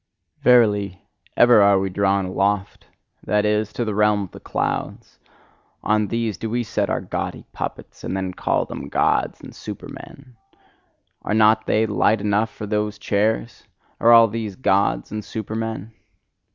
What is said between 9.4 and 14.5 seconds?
and Supermen: Are not they light enough for those chairs! all